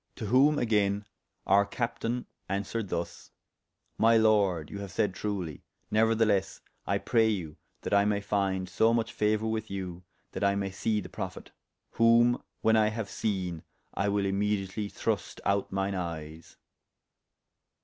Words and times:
To 0.15 0.25
whom 0.25 0.55
agayne 0.57 1.05
our 1.45 1.63
captayne 1.63 2.25
aunswered 2.49 2.89
thus: 2.89 3.29
My 3.99 4.17
Lord, 4.17 4.71
you 4.71 4.79
have 4.79 4.89
sayde 4.91 5.13
truly; 5.13 5.63
neuertheless 5.91 6.59
I 6.87 6.97
pray 6.97 7.27
you 7.29 7.57
that 7.81 7.93
I 7.93 8.03
may 8.05 8.19
fynd 8.19 8.67
so 8.67 8.95
much 8.95 9.13
fauour 9.15 9.51
with 9.51 9.69
you, 9.69 10.01
that 10.31 10.43
I 10.43 10.55
may 10.55 10.71
see 10.71 11.01
the 11.01 11.09
Prophet; 11.09 11.51
whom 11.91 12.41
when 12.61 12.75
I 12.75 12.89
haue 12.89 13.03
seene, 13.05 13.61
I 13.93 14.09
will 14.09 14.25
immediately 14.25 14.89
thrust 14.89 15.39
out 15.45 15.71
myne 15.71 15.93
eyes. 15.93 16.57